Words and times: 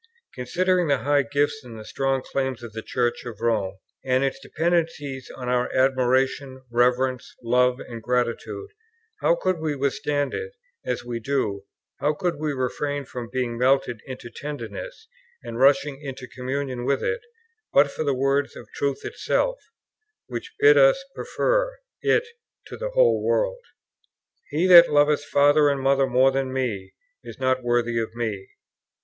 "Considering 0.33 0.87
the 0.87 0.97
high 1.03 1.21
gifts 1.21 1.63
and 1.63 1.77
the 1.77 1.85
strong 1.85 2.23
claims 2.23 2.63
of 2.63 2.73
the 2.73 2.81
Church 2.81 3.23
of 3.23 3.39
Rome 3.39 3.77
and 4.03 4.23
its 4.23 4.39
dependencies 4.39 5.29
on 5.35 5.47
our 5.47 5.71
admiration, 5.75 6.63
reverence, 6.71 7.35
love, 7.43 7.79
and 7.79 8.01
gratitude; 8.01 8.71
how 9.19 9.35
could 9.35 9.59
we 9.59 9.75
withstand 9.75 10.33
it, 10.33 10.53
as 10.83 11.05
we 11.05 11.19
do, 11.19 11.65
how 11.99 12.15
could 12.15 12.37
we 12.39 12.51
refrain 12.51 13.05
from 13.05 13.29
being 13.31 13.59
melted 13.59 14.01
into 14.07 14.31
tenderness, 14.31 15.07
and 15.43 15.59
rushing 15.59 16.01
into 16.01 16.27
communion 16.27 16.83
with 16.83 17.03
it, 17.03 17.21
but 17.71 17.91
for 17.91 18.03
the 18.03 18.15
words 18.15 18.55
of 18.55 18.67
Truth 18.73 19.05
itself, 19.05 19.59
which 20.25 20.55
bid 20.59 20.79
us 20.79 21.05
prefer 21.13 21.77
It 22.01 22.25
to 22.65 22.75
the 22.75 22.89
whole 22.89 23.21
world? 23.21 23.61
'He 24.49 24.65
that 24.65 24.89
loveth 24.89 25.23
father 25.23 25.69
or 25.69 25.75
mother 25.77 26.07
more 26.07 26.31
than 26.31 26.51
Me, 26.51 26.95
is 27.23 27.37
not 27.39 27.61
worthy 27.61 27.99
of 27.99 28.15
me.' 28.15 28.49